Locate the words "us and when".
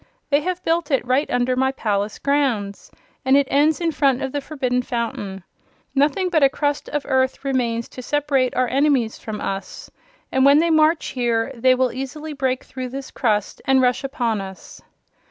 9.39-10.57